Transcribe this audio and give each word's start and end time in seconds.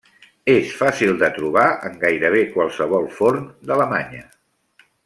És 0.53 0.71
fàcil 0.77 1.13
de 1.25 1.29
trobar 1.35 1.67
en 1.91 2.01
gairebé 2.07 2.43
qualsevol 2.57 3.07
forn 3.21 3.47
d'Alemanya. 3.71 4.27